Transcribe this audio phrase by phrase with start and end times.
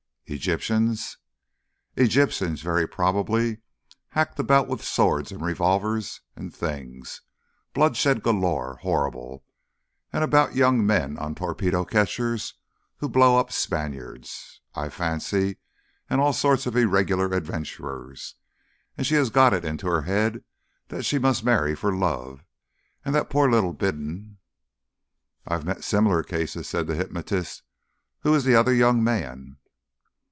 [0.33, 1.17] "Egyptians."
[1.97, 3.57] "Egyptians very probably.
[4.11, 7.19] Hack about with swords and revolvers and things
[7.73, 9.43] bloodshed galore horrible!
[10.13, 12.53] and about young men on torpedo catchers
[12.99, 15.57] who blow up Spaniards, I fancy
[16.09, 18.35] and all sorts of irregular adventurers.
[18.97, 20.45] And she has got it into her head
[20.87, 22.45] that she must marry for Love,
[23.03, 24.37] and that poor little Bindon"
[25.45, 27.63] "I've met similar cases," said the hypnotist.
[28.21, 29.57] "Who is the other young man?"